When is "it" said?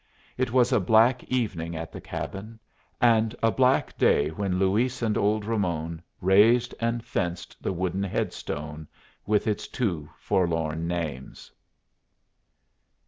0.35-0.51